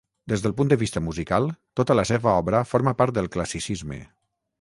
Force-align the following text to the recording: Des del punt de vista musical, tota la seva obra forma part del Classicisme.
Des 0.31 0.43
del 0.43 0.53
punt 0.59 0.69
de 0.71 0.77
vista 0.83 1.01
musical, 1.07 1.45
tota 1.79 1.97
la 1.99 2.05
seva 2.13 2.33
obra 2.45 2.63
forma 2.71 2.95
part 3.03 3.17
del 3.19 3.29
Classicisme. 3.37 4.01